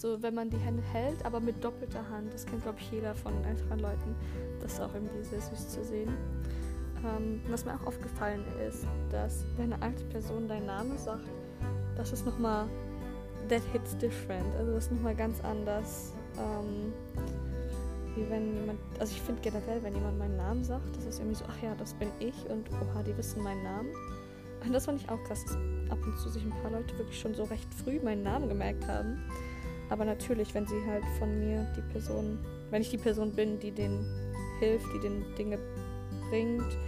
so, 0.00 0.22
wenn 0.22 0.34
man 0.34 0.50
die 0.50 0.58
Hände 0.58 0.82
hält, 0.92 1.24
aber 1.24 1.40
mit 1.40 1.62
doppelter 1.62 2.08
Hand. 2.08 2.32
Das 2.32 2.46
kennt, 2.46 2.62
glaube 2.62 2.78
ich, 2.80 2.90
jeder 2.90 3.14
von 3.14 3.32
älteren 3.44 3.78
Leuten. 3.78 4.14
Das 4.60 4.74
ist 4.74 4.80
auch 4.80 4.94
irgendwie 4.94 5.22
sehr 5.22 5.40
süß 5.40 5.68
zu 5.68 5.84
sehen. 5.84 6.16
Ähm, 7.04 7.40
was 7.48 7.64
mir 7.64 7.74
auch 7.74 7.86
aufgefallen 7.86 8.44
ist, 8.68 8.86
dass 9.10 9.44
wenn 9.56 9.72
eine 9.72 9.82
alte 9.82 10.04
Person 10.04 10.48
deinen 10.48 10.66
Namen 10.66 10.96
sagt, 10.98 11.28
das 11.96 12.12
ist 12.12 12.24
nochmal, 12.24 12.66
that 13.48 13.62
hits 13.72 13.96
different. 13.98 14.54
Also 14.56 14.72
das 14.72 14.84
ist 14.84 14.92
nochmal 14.92 15.14
ganz 15.14 15.40
anders. 15.42 16.12
Ähm, 16.38 16.92
wie 18.14 18.28
wenn 18.28 18.54
jemand, 18.54 18.78
also 18.98 19.12
ich 19.14 19.22
finde 19.22 19.40
generell, 19.40 19.82
wenn 19.82 19.94
jemand 19.94 20.18
meinen 20.18 20.36
Namen 20.36 20.64
sagt, 20.64 20.96
das 20.96 21.06
ist 21.06 21.18
irgendwie 21.18 21.36
so, 21.36 21.44
ach 21.48 21.62
ja, 21.62 21.74
das 21.76 21.94
bin 21.94 22.08
ich 22.20 22.34
und 22.50 22.68
oha, 22.70 23.02
die 23.02 23.16
wissen 23.16 23.42
meinen 23.42 23.62
Namen. 23.62 23.88
Und 24.64 24.72
das 24.72 24.84
fand 24.84 25.00
ich 25.00 25.08
auch 25.08 25.22
krass, 25.24 25.44
dass 25.44 25.56
ab 25.90 25.98
und 26.04 26.16
zu 26.18 26.28
sich 26.28 26.44
ein 26.44 26.54
paar 26.62 26.70
Leute 26.70 26.96
wirklich 26.98 27.18
schon 27.18 27.34
so 27.34 27.44
recht 27.44 27.72
früh 27.74 27.98
meinen 28.00 28.22
Namen 28.22 28.48
gemerkt 28.48 28.86
haben. 28.86 29.18
Aber 29.92 30.06
natürlich, 30.06 30.54
wenn 30.54 30.66
sie 30.66 30.82
halt 30.86 31.04
von 31.18 31.38
mir 31.38 31.66
die 31.76 31.82
Person, 31.92 32.38
wenn 32.70 32.80
ich 32.80 32.88
die 32.88 32.96
Person 32.96 33.30
bin, 33.30 33.60
die 33.60 33.70
denen 33.70 34.06
hilft, 34.58 34.86
die 34.94 35.00
den 35.00 35.22
Dinge 35.36 35.58
bringt, 36.30 36.78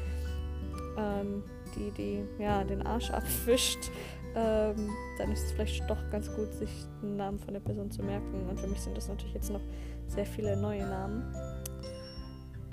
ähm, 0.96 1.42
die, 1.76 1.90
die 1.90 2.42
ja, 2.42 2.64
den 2.64 2.80
Arsch 2.80 3.10
abwischt, 3.12 3.90
ähm, 4.34 4.90
dann 5.18 5.30
ist 5.32 5.44
es 5.44 5.52
vielleicht 5.52 5.88
doch 5.90 5.98
ganz 6.10 6.34
gut, 6.34 6.50
sich 6.54 6.70
den 7.02 7.18
Namen 7.18 7.38
von 7.38 7.52
der 7.52 7.60
Person 7.60 7.90
zu 7.90 8.02
merken. 8.02 8.48
Und 8.48 8.58
für 8.58 8.68
mich 8.68 8.80
sind 8.80 8.96
das 8.96 9.06
natürlich 9.06 9.34
jetzt 9.34 9.50
noch 9.50 9.60
sehr 10.06 10.24
viele 10.24 10.56
neue 10.56 10.86
Namen. 10.86 11.34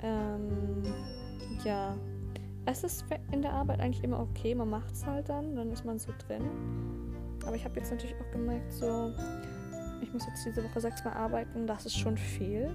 Ähm, 0.02 0.82
ja, 1.62 1.94
es 2.64 2.84
ist 2.84 3.04
in 3.32 3.42
der 3.42 3.52
Arbeit 3.52 3.80
eigentlich 3.80 4.02
immer 4.02 4.20
okay, 4.20 4.54
man 4.54 4.70
macht 4.70 4.94
es 4.94 5.04
halt 5.04 5.28
dann, 5.28 5.56
dann 5.56 5.70
ist 5.70 5.84
man 5.84 5.98
so 5.98 6.10
drin. 6.26 6.48
Aber 7.44 7.54
ich 7.54 7.66
habe 7.66 7.78
jetzt 7.78 7.90
natürlich 7.90 8.16
auch 8.16 8.30
gemerkt, 8.32 8.72
so 8.72 9.12
ich 10.02 10.12
muss 10.12 10.26
jetzt 10.26 10.44
diese 10.44 10.62
Woche 10.64 10.80
sechsmal 10.80 11.14
arbeiten, 11.14 11.66
das 11.66 11.86
ist 11.86 11.96
schon 11.96 12.16
viel. 12.16 12.74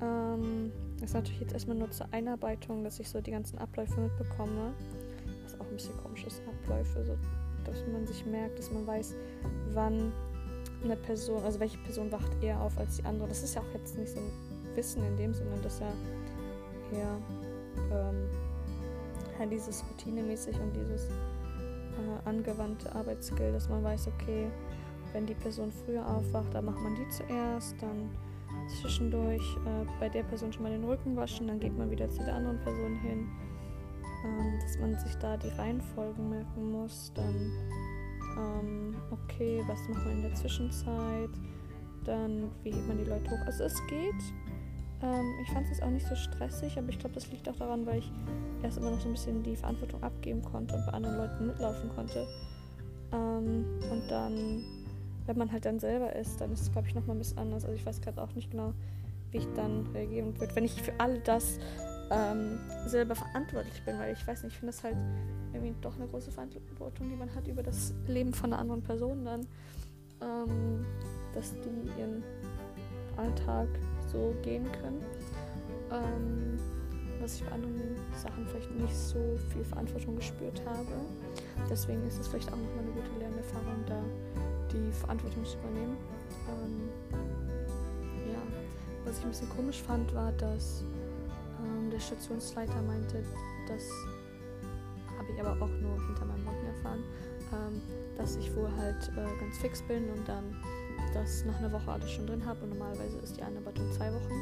Ähm, 0.00 0.72
das 0.94 1.10
ist 1.10 1.14
natürlich 1.14 1.40
jetzt 1.40 1.52
erstmal 1.52 1.76
nur 1.76 1.90
zur 1.90 2.06
Einarbeitung, 2.12 2.82
dass 2.82 2.98
ich 3.00 3.08
so 3.08 3.20
die 3.20 3.30
ganzen 3.30 3.58
Abläufe 3.58 4.00
mitbekomme. 4.00 4.72
Was 5.44 5.60
auch 5.60 5.66
ein 5.66 5.76
bisschen 5.76 5.96
komisch 6.02 6.24
ist, 6.24 6.42
Abläufe, 6.48 7.04
so, 7.04 7.16
dass 7.64 7.86
man 7.92 8.06
sich 8.06 8.24
merkt, 8.26 8.58
dass 8.58 8.70
man 8.70 8.86
weiß, 8.86 9.14
wann 9.72 10.12
eine 10.82 10.96
Person, 10.96 11.42
also 11.44 11.60
welche 11.60 11.78
Person 11.78 12.10
wacht 12.10 12.42
eher 12.42 12.60
auf 12.60 12.76
als 12.78 12.96
die 12.96 13.04
andere. 13.04 13.28
Das 13.28 13.42
ist 13.42 13.54
ja 13.54 13.60
auch 13.60 13.74
jetzt 13.74 13.96
nicht 13.98 14.10
so 14.10 14.18
ein 14.18 14.76
Wissen 14.76 15.04
in 15.04 15.16
dem 15.16 15.34
Sinne, 15.34 15.50
dass 15.62 15.80
ja 15.80 15.92
eher 16.92 17.18
ähm, 17.92 19.50
dieses 19.50 19.82
routinemäßig 19.90 20.58
und 20.60 20.74
dieses 20.74 21.08
äh, 21.08 22.28
angewandte 22.28 22.94
Arbeitsskill, 22.94 23.52
dass 23.52 23.68
man 23.68 23.82
weiß, 23.82 24.08
okay, 24.08 24.50
wenn 25.12 25.26
die 25.26 25.34
Person 25.34 25.72
früher 25.84 26.06
aufwacht, 26.06 26.54
dann 26.54 26.66
macht 26.66 26.80
man 26.80 26.94
die 26.94 27.08
zuerst, 27.08 27.80
dann 27.80 28.10
zwischendurch 28.80 29.56
äh, 29.66 29.86
bei 29.98 30.08
der 30.08 30.22
Person 30.22 30.52
schon 30.52 30.62
mal 30.62 30.72
den 30.72 30.84
Rücken 30.84 31.16
waschen, 31.16 31.48
dann 31.48 31.60
geht 31.60 31.76
man 31.76 31.90
wieder 31.90 32.08
zu 32.10 32.22
der 32.24 32.34
anderen 32.34 32.60
Person 32.60 32.96
hin, 33.00 33.28
ähm, 34.24 34.58
dass 34.60 34.78
man 34.78 34.98
sich 34.98 35.14
da 35.16 35.36
die 35.36 35.48
Reihenfolgen 35.48 36.30
merken 36.30 36.72
muss, 36.72 37.12
dann 37.14 37.52
ähm, 38.36 38.96
okay, 39.10 39.62
was 39.66 39.80
macht 39.88 40.04
man 40.04 40.16
in 40.16 40.22
der 40.22 40.34
Zwischenzeit, 40.34 41.30
dann 42.04 42.50
wie 42.62 42.72
hebt 42.72 42.88
man 42.88 42.98
die 42.98 43.04
Leute 43.04 43.30
hoch. 43.30 43.40
Also 43.46 43.64
es 43.64 43.86
geht. 43.88 44.22
Ähm, 45.02 45.24
ich 45.42 45.50
fand 45.50 45.66
es 45.70 45.80
auch 45.80 45.90
nicht 45.90 46.06
so 46.06 46.14
stressig, 46.14 46.76
aber 46.78 46.88
ich 46.88 46.98
glaube, 46.98 47.14
das 47.14 47.30
liegt 47.30 47.48
auch 47.48 47.56
daran, 47.56 47.86
weil 47.86 47.98
ich 47.98 48.12
erst 48.62 48.78
immer 48.78 48.90
noch 48.90 49.00
so 49.00 49.08
ein 49.08 49.12
bisschen 49.12 49.42
die 49.42 49.56
Verantwortung 49.56 50.02
abgeben 50.02 50.42
konnte 50.42 50.74
und 50.74 50.86
bei 50.86 50.92
anderen 50.92 51.16
Leuten 51.16 51.46
mitlaufen 51.46 51.90
konnte. 51.94 52.26
Ähm, 53.12 53.64
und 53.90 54.10
dann 54.10 54.62
wenn 55.30 55.38
man 55.38 55.52
halt 55.52 55.64
dann 55.64 55.78
selber 55.78 56.16
ist, 56.16 56.40
dann 56.40 56.52
ist 56.52 56.62
es, 56.62 56.72
glaube 56.72 56.88
ich, 56.88 56.94
nochmal 56.96 57.14
ein 57.14 57.20
bisschen 57.20 57.38
anders. 57.38 57.64
Also 57.64 57.76
ich 57.76 57.86
weiß 57.86 58.00
gerade 58.00 58.20
auch 58.20 58.34
nicht 58.34 58.50
genau, 58.50 58.72
wie 59.30 59.38
ich 59.38 59.46
dann 59.54 59.86
reagieren 59.94 60.38
würde, 60.40 60.56
wenn 60.56 60.64
ich 60.64 60.82
für 60.82 60.92
all 60.98 61.20
das 61.20 61.60
ähm, 62.10 62.58
selber 62.86 63.14
verantwortlich 63.14 63.80
bin, 63.84 63.96
weil 63.96 64.12
ich 64.12 64.26
weiß 64.26 64.42
nicht, 64.42 64.54
ich 64.54 64.58
finde 64.58 64.72
das 64.72 64.82
halt 64.82 64.96
irgendwie 65.52 65.72
doch 65.80 65.94
eine 65.94 66.08
große 66.08 66.32
Verantwortung, 66.32 67.08
die 67.08 67.14
man 67.14 67.32
hat 67.32 67.46
über 67.46 67.62
das 67.62 67.94
Leben 68.08 68.34
von 68.34 68.52
einer 68.52 68.60
anderen 68.60 68.82
Person 68.82 69.24
dann, 69.24 69.46
ähm, 70.20 70.84
dass 71.32 71.52
die 71.52 72.00
ihren 72.00 72.24
Alltag 73.16 73.68
so 74.10 74.34
gehen 74.42 74.64
können. 74.72 75.00
Ähm, 75.92 76.58
was 77.20 77.36
ich 77.36 77.44
bei 77.44 77.52
anderen 77.52 77.94
Sachen 78.20 78.46
vielleicht 78.48 78.70
nicht 78.72 78.96
so 78.96 79.38
viel 79.52 79.62
Verantwortung 79.62 80.16
gespürt 80.16 80.60
habe. 80.66 80.88
Deswegen 81.70 82.04
ist 82.08 82.18
es 82.18 82.26
vielleicht 82.26 82.48
auch 82.48 82.56
nochmal 82.56 82.82
eine 82.82 82.92
gute 82.92 83.18
Lernerfahrung 83.20 83.84
da 83.86 84.02
die 84.72 84.92
Verantwortung 84.92 85.44
zu 85.44 85.58
übernehmen. 85.58 85.96
Ähm, 86.48 86.88
ja, 88.32 88.38
was 89.04 89.18
ich 89.18 89.24
ein 89.24 89.30
bisschen 89.30 89.50
komisch 89.50 89.82
fand, 89.82 90.14
war, 90.14 90.32
dass 90.32 90.82
ähm, 91.62 91.90
der 91.90 92.00
Stationsleiter 92.00 92.80
meinte, 92.82 93.22
das 93.68 93.88
habe 95.18 95.32
ich 95.32 95.40
aber 95.40 95.52
auch 95.52 95.68
nur 95.68 96.06
hinter 96.06 96.24
meinem 96.24 96.46
Rücken 96.48 96.66
gefahren, 96.76 97.04
ähm, 97.52 97.82
dass 98.16 98.36
ich 98.36 98.54
wohl 98.56 98.70
halt 98.76 99.10
äh, 99.16 99.40
ganz 99.40 99.58
fix 99.58 99.82
bin 99.82 100.08
und 100.10 100.26
dann 100.28 100.56
das 101.12 101.44
nach 101.44 101.58
einer 101.58 101.72
Woche 101.72 101.90
alles 101.90 102.10
schon 102.10 102.26
drin 102.26 102.44
habe. 102.44 102.62
Und 102.62 102.70
normalerweise 102.70 103.18
ist 103.18 103.36
die 103.36 103.42
Einarbeitung 103.42 103.90
zwei 103.92 104.12
Wochen. 104.12 104.32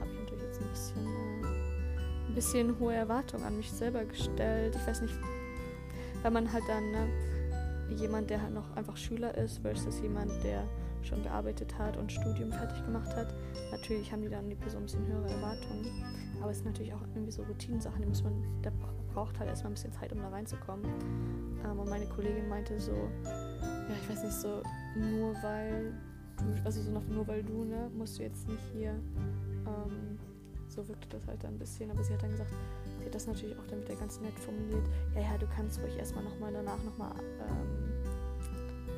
Habe 0.00 0.10
ich 0.12 0.20
natürlich 0.20 0.44
jetzt 0.44 0.60
ein 0.60 0.68
bisschen, 0.70 1.06
äh, 1.06 2.28
ein 2.28 2.34
bisschen 2.34 2.78
hohe 2.78 2.94
Erwartungen 2.94 3.44
an 3.44 3.56
mich 3.56 3.70
selber 3.70 4.04
gestellt. 4.04 4.76
Ich 4.76 4.86
weiß 4.86 5.02
nicht, 5.02 5.14
weil 6.22 6.30
man 6.30 6.52
halt 6.52 6.64
dann 6.68 6.90
ne, 6.90 7.08
jemand, 7.96 8.30
der 8.30 8.42
halt 8.42 8.54
noch 8.54 8.74
einfach 8.76 8.96
Schüler 8.96 9.36
ist, 9.36 9.58
versus 9.58 10.00
jemand, 10.00 10.32
der 10.44 10.64
schon 11.02 11.22
gearbeitet 11.22 11.78
hat 11.78 11.96
und 11.96 12.10
Studium 12.12 12.52
fertig 12.52 12.84
gemacht 12.84 13.14
hat. 13.14 13.32
Natürlich 13.70 14.10
haben 14.12 14.22
die 14.22 14.28
dann 14.28 14.48
die 14.48 14.56
Person 14.56 14.82
ein 14.82 14.86
bisschen 14.86 15.06
höhere 15.06 15.30
Erwartungen. 15.30 15.86
Aber 16.40 16.50
es 16.50 16.58
sind 16.58 16.66
natürlich 16.66 16.92
auch 16.92 17.02
irgendwie 17.14 17.32
so 17.32 17.42
Routinensachen, 17.44 18.00
die 18.02 18.08
muss 18.08 18.22
man, 18.22 18.44
da 18.62 18.70
braucht 19.12 19.38
halt 19.38 19.48
erstmal 19.48 19.72
ein 19.72 19.74
bisschen 19.74 19.92
Zeit, 19.92 20.12
um 20.12 20.20
da 20.20 20.28
reinzukommen. 20.28 20.84
Ähm, 21.64 21.78
und 21.78 21.88
meine 21.88 22.06
Kollegin 22.06 22.48
meinte 22.48 22.78
so, 22.78 22.92
ja, 22.92 23.94
ich 24.02 24.08
weiß 24.08 24.24
nicht, 24.24 24.34
so, 24.34 24.62
nur 24.96 25.34
weil 25.42 25.92
du, 26.36 26.64
also 26.64 26.82
so 26.82 26.90
noch 26.90 27.06
nur 27.08 27.26
weil 27.26 27.42
du, 27.42 27.64
ne, 27.64 27.90
musst 27.96 28.18
du 28.18 28.22
jetzt 28.22 28.48
nicht 28.48 28.62
hier, 28.72 28.90
ähm, 29.66 30.18
so 30.68 30.86
wirkte 30.86 31.08
das 31.08 31.26
halt 31.26 31.42
dann 31.42 31.54
ein 31.54 31.58
bisschen, 31.58 31.90
aber 31.90 32.04
sie 32.04 32.12
hat 32.12 32.22
dann 32.22 32.30
gesagt, 32.30 32.52
sie 32.98 33.06
hat 33.06 33.14
das 33.14 33.26
natürlich 33.26 33.56
auch 33.58 33.66
dann 33.66 33.82
wieder 33.82 33.94
ganz 33.94 34.20
nett 34.20 34.38
formuliert, 34.38 34.84
ja, 35.14 35.20
ja, 35.22 35.38
du 35.38 35.46
kannst 35.46 35.80
ruhig 35.82 35.96
erstmal 35.96 36.24
nochmal 36.24 36.52
danach 36.52 36.82
nochmal, 36.82 37.14
ähm, 37.18 37.88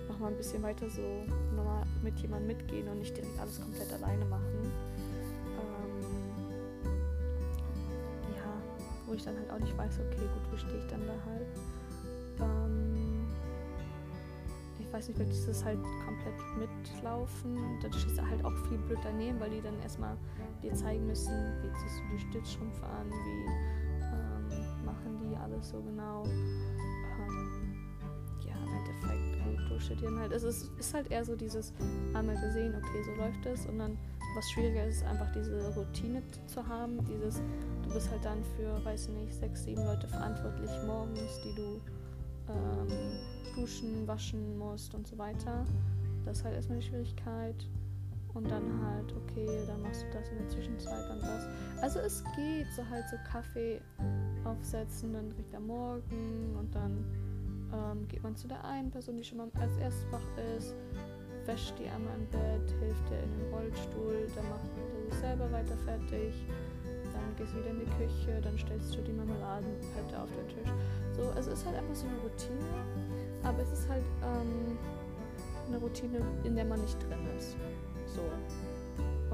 nochmal 0.09 0.31
ein 0.33 0.37
bisschen 0.37 0.63
weiter 0.63 0.89
so 0.91 1.25
nochmal 1.55 1.85
mit 2.03 2.19
jemandem 2.19 2.49
mitgehen 2.49 2.89
und 2.89 2.99
nicht 2.99 3.17
direkt 3.17 3.39
alles 3.39 3.61
komplett 3.61 3.93
alleine 3.93 4.25
machen. 4.25 4.73
Ähm, 5.57 6.01
ja, 8.37 8.53
wo 9.07 9.15
ich 9.15 9.25
dann 9.25 9.37
halt 9.37 9.51
auch 9.51 9.59
nicht 9.59 9.77
weiß, 9.77 9.99
okay, 10.01 10.21
gut, 10.21 10.53
wo 10.53 10.57
stehe 10.57 10.79
ich 10.79 10.87
dann 10.87 11.01
da 11.07 11.15
halt. 11.31 11.47
Ähm, 12.41 13.27
ich 14.91 14.93
weiß 14.93 15.07
nicht, 15.07 15.17
vielleicht 15.19 15.33
ist 15.33 15.49
das 15.49 15.65
halt 15.65 15.79
komplett 16.05 16.35
mitlaufen. 16.59 17.79
Dadurch 17.81 18.05
ist 18.07 18.19
er 18.19 18.29
halt 18.29 18.45
auch 18.45 18.57
viel 18.69 18.79
blöd 18.79 18.99
daneben, 19.05 19.39
weil 19.39 19.51
die 19.51 19.61
dann 19.61 19.81
erstmal 19.83 20.17
dir 20.65 20.75
zeigen 20.75 21.07
müssen, 21.07 21.33
wie 21.63 21.73
ziehst 21.79 22.01
du 22.01 22.17
die 22.17 22.19
Stützstrümpfe 22.19 22.87
an, 22.87 23.09
wie 23.09 23.80
alles 25.61 25.71
so 25.71 25.81
genau. 25.83 26.25
Ähm, 26.25 27.75
ja, 28.47 28.55
im 28.55 28.75
Endeffekt 28.79 29.45
gut 29.45 29.71
durchstudieren 29.71 30.19
halt. 30.19 30.33
Es 30.33 30.43
ist, 30.43 30.71
ist 30.79 30.95
halt 30.95 31.11
eher 31.11 31.25
so 31.25 31.37
dieses 31.37 31.73
einmal 32.15 32.37
gesehen, 32.41 32.75
okay, 32.75 33.03
so 33.05 33.13
läuft 33.13 33.45
es 33.47 33.67
und 33.67 33.79
dann 33.79 33.99
was 34.37 34.49
schwieriger 34.51 34.87
ist, 34.87 35.05
einfach 35.05 35.31
diese 35.33 35.75
Routine 35.75 36.23
zu 36.47 36.67
haben, 36.67 37.05
dieses, 37.05 37.43
du 37.83 37.93
bist 37.93 38.09
halt 38.11 38.25
dann 38.25 38.45
für, 38.57 38.85
weiß 38.85 39.09
nicht, 39.09 39.35
sechs, 39.35 39.65
sieben 39.65 39.85
Leute 39.85 40.07
verantwortlich 40.07 40.71
morgens, 40.87 41.41
die 41.45 41.55
du 41.57 41.81
ähm, 42.49 42.89
duschen, 43.57 44.07
waschen 44.07 44.57
musst 44.57 44.95
und 44.95 45.07
so 45.07 45.19
weiter. 45.19 45.67
Das 46.25 46.39
ist 46.39 46.45
halt 46.45 46.55
erstmal 46.55 46.79
die 46.79 46.87
Schwierigkeit. 46.87 47.57
Und 48.35 48.51
dann 48.51 48.81
halt, 48.85 49.13
okay, 49.13 49.49
dann 49.67 49.83
machst 49.83 50.03
du 50.03 50.07
das 50.13 50.29
in 50.29 50.39
der 50.39 50.49
Zwischenzeit 50.49 51.11
und 51.11 51.23
das. 51.23 51.47
Also 51.83 51.99
es 51.99 52.23
geht, 52.37 52.67
so 52.75 52.89
halt 52.89 53.05
so 53.11 53.17
Kaffee 53.31 53.81
aufsetzen, 54.45 55.13
dann 55.13 55.29
direkt 55.31 55.55
am 55.55 55.67
Morgen 55.67 56.57
und 56.59 56.75
dann 56.75 57.05
ähm, 57.73 58.07
geht 58.09 58.23
man 58.23 58.37
zu 58.37 58.47
der 58.47 58.65
einen 58.65 58.91
Person, 58.91 59.17
die 59.17 59.25
schon 59.25 59.39
mal 59.39 59.51
als 59.61 59.77
erstes 59.79 60.07
wach 60.13 60.27
ist, 60.57 60.75
wäscht 61.45 61.75
die 61.79 61.89
einmal 61.89 62.15
im 62.17 62.27
Bett, 62.27 62.71
hilft 62.81 63.11
ihr 63.11 63.23
in 63.23 63.31
den 63.31 63.53
Rollstuhl, 63.53 64.27
dann 64.37 64.49
macht 64.49 64.71
er 64.77 65.11
sich 65.11 65.21
selber 65.21 65.51
weiter 65.51 65.77
fertig, 65.85 66.35
dann 67.13 67.37
gehst 67.37 67.53
du 67.53 67.59
wieder 67.59 67.71
in 67.71 67.81
die 67.81 67.91
Küche, 67.99 68.41
dann 68.41 68.57
stellst 68.57 68.95
du 68.97 69.03
die 69.03 69.13
Marmeladenpette 69.13 70.21
auf 70.21 70.31
den 70.31 70.49
Tisch. 70.49 70.73
So, 71.17 71.23
also 71.31 71.51
es 71.51 71.61
ist 71.61 71.67
halt 71.67 71.77
einfach 71.77 71.95
so 71.95 72.07
eine 72.07 72.17
Routine 72.19 72.65
aber 73.43 73.63
es 73.63 73.73
ist 73.73 73.89
halt 73.89 74.05
ähm, 74.23 74.79
eine 75.69 75.79
Routine, 75.79 76.21
in 76.45 76.57
der 76.57 76.65
man 76.65 76.81
nicht 76.81 76.99
drin 77.03 77.27
ist. 77.37 77.57
So. 78.15 78.23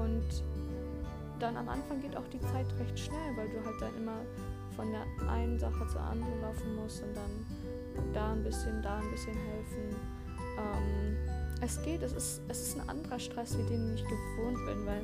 Und 0.01 0.43
dann 1.39 1.57
am 1.57 1.69
Anfang 1.69 2.01
geht 2.01 2.15
auch 2.15 2.27
die 2.31 2.39
Zeit 2.41 2.65
recht 2.79 2.99
schnell, 2.99 3.35
weil 3.35 3.49
du 3.49 3.63
halt 3.63 3.81
dann 3.81 3.95
immer 3.97 4.21
von 4.75 4.91
der 4.91 5.05
einen 5.29 5.57
Sache 5.59 5.87
zur 5.87 6.01
anderen 6.01 6.41
laufen 6.41 6.75
musst 6.75 7.03
und 7.03 7.15
dann 7.15 8.13
da 8.13 8.33
ein 8.33 8.43
bisschen, 8.43 8.81
da 8.81 8.97
ein 8.97 9.11
bisschen 9.11 9.33
helfen. 9.33 9.95
Ähm, 10.57 11.17
es 11.61 11.81
geht, 11.81 12.01
es 12.03 12.13
ist, 12.13 12.41
es 12.47 12.61
ist 12.61 12.79
ein 12.79 12.89
anderer 12.89 13.19
Stress, 13.19 13.57
wie 13.57 13.63
den 13.63 13.95
ich 13.95 14.03
gewohnt 14.03 14.65
bin, 14.65 14.85
weil 14.85 15.01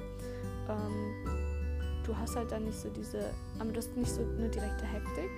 ähm, 0.70 2.04
du 2.06 2.16
hast 2.16 2.36
halt 2.36 2.52
dann 2.52 2.66
nicht 2.66 2.78
so 2.80 2.90
diese, 2.90 3.32
aber 3.60 3.72
du 3.72 3.78
hast 3.78 3.96
nicht 3.98 4.12
so 4.12 4.22
eine 4.22 4.50
direkte 4.50 4.86
Hektik, 4.86 5.32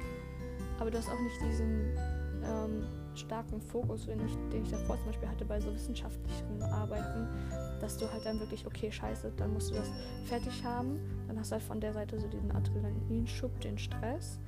aber 0.79 0.91
du 0.91 0.97
hast 0.97 1.09
auch 1.09 1.19
nicht 1.19 1.41
diesen 1.41 1.97
ähm, 2.43 2.85
starken 3.17 3.61
Fokus, 3.61 4.05
den 4.05 4.19
ich, 4.25 4.33
den 4.51 4.63
ich 4.63 4.71
davor 4.71 4.97
zum 4.97 5.07
Beispiel 5.07 5.29
hatte 5.29 5.45
bei 5.45 5.59
so 5.59 5.73
wissenschaftlichen 5.73 6.61
Arbeiten, 6.61 7.27
dass 7.79 7.97
du 7.97 8.11
halt 8.11 8.25
dann 8.25 8.39
wirklich, 8.39 8.65
okay, 8.65 8.91
scheiße, 8.91 9.31
dann 9.37 9.53
musst 9.53 9.71
du 9.71 9.75
das 9.75 9.91
fertig 10.25 10.63
haben. 10.63 10.99
Dann 11.27 11.39
hast 11.39 11.51
du 11.51 11.53
halt 11.53 11.63
von 11.63 11.79
der 11.79 11.93
Seite 11.93 12.19
so 12.19 12.27
diesen 12.27 12.51
Adrenalinschub, 12.51 13.59
den 13.61 13.77
Stress, 13.77 14.39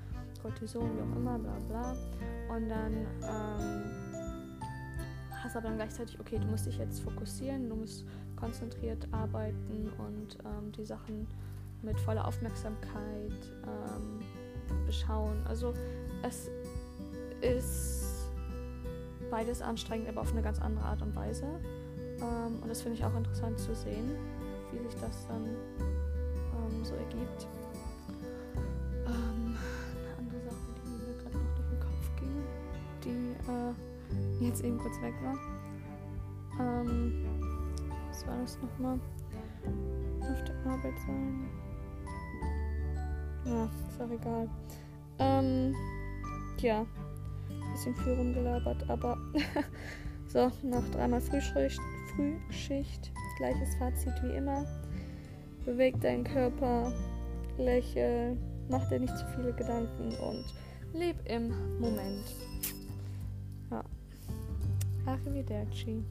Cortison, 0.42 0.90
wie 0.96 1.02
auch 1.02 1.16
immer, 1.16 1.40
bla 1.40 1.58
bla. 1.68 1.96
Und 2.56 2.70
dann 2.70 2.94
ähm, 3.24 3.84
hast 5.32 5.56
aber 5.56 5.68
dann 5.68 5.78
gleichzeitig, 5.78 6.20
okay, 6.20 6.40
du 6.40 6.48
musst 6.48 6.66
dich 6.66 6.78
jetzt 6.78 7.00
fokussieren, 7.02 7.70
du 7.70 7.76
musst 7.76 8.06
konzentriert 8.36 9.08
arbeiten 9.12 9.92
und 9.98 10.38
ähm, 10.46 10.72
die 10.72 10.86
Sachen 10.86 11.28
mit 11.82 12.00
voller 12.00 12.28
Aufmerksamkeit 12.28 13.32
ähm, 13.64 14.20
beschauen. 14.86 15.46
Also 15.48 15.74
es 16.24 16.50
ist 17.42 18.07
beides 19.30 19.62
anstrengend, 19.62 20.10
aber 20.10 20.22
auf 20.22 20.32
eine 20.32 20.42
ganz 20.42 20.60
andere 20.62 20.86
Art 20.86 21.02
und 21.02 21.16
Weise. 21.16 21.46
Ähm, 22.22 22.60
und 22.62 22.68
das 22.68 22.82
finde 22.82 22.98
ich 22.98 23.06
auch 23.06 23.16
interessant 23.16 23.60
zu 23.60 23.76
sehen, 23.76 24.12
wie 24.72 24.80
sich 24.80 25.00
das 25.00 25.28
dann 25.28 25.46
ähm, 25.46 26.84
so 26.84 26.96
ergibt. 26.96 27.48
Ähm, 29.06 29.56
eine 29.56 30.18
andere 30.18 30.42
Sache, 30.42 30.56
die 30.84 30.90
mir 30.90 31.18
gerade 31.22 31.38
noch 31.38 31.56
durch 31.56 31.70
den 31.70 31.80
Kopf 31.80 32.16
ging, 32.20 32.44
die 33.04 34.44
äh, 34.44 34.46
jetzt 34.46 34.64
eben 34.64 34.78
kurz 34.78 35.00
weg 35.02 35.14
war. 35.24 35.38
Ähm, 36.60 37.26
was 38.10 38.26
war 38.28 38.38
das 38.42 38.58
nochmal? 38.62 39.00
Auf 40.22 40.44
der 40.44 40.56
Arbeit 40.72 41.00
sein. 41.06 41.50
Ja, 43.46 43.70
ist 43.88 44.02
auch 44.02 44.10
egal. 44.10 44.50
Ähm, 45.20 45.76
ja, 46.60 46.86
bisschen 47.78 47.96
viel 47.98 48.14
rumgelabert, 48.14 48.90
aber 48.90 49.18
so, 50.28 50.52
nach 50.64 50.84
dreimal 50.92 51.22
Frühschicht, 51.22 51.80
Frühschicht, 52.16 53.12
gleiches 53.38 53.76
Fazit 53.76 54.14
wie 54.24 54.36
immer. 54.36 54.66
Beweg 55.64 56.00
deinen 56.02 56.24
Körper, 56.24 56.92
lächel, 57.60 58.36
mach 58.68 58.90
dir 58.90 59.00
nicht 59.00 59.16
zu 59.16 59.26
viele 59.36 59.54
Gedanken 59.54 60.16
und 60.18 60.46
leb 60.94 61.18
im 61.26 61.50
Moment. 61.80 62.36
Ja. 63.70 63.84
Arrivederci. 65.06 66.04